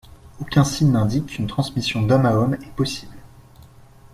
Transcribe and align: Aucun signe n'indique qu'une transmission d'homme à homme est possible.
Aucun 0.39 0.63
signe 0.63 0.93
n'indique 0.93 1.27
qu'une 1.27 1.45
transmission 1.45 2.01
d'homme 2.01 2.25
à 2.25 2.33
homme 2.33 2.55
est 2.55 2.71
possible. 2.75 3.15